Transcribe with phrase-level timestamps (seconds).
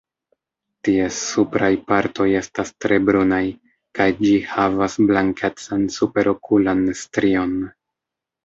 [0.87, 3.43] Ties supraj partoj estas tre brunaj,
[3.99, 7.55] kaj ĝi havas blankecan superokulan strion.